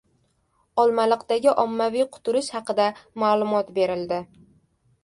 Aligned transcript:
Olmaliqdagi 0.83 1.53
ommaviy 1.65 2.09
quturish 2.17 2.51
haqida 2.59 2.89
ma’lumot 3.27 3.73
berildi 3.79 4.23